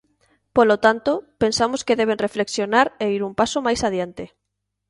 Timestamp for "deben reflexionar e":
2.01-3.05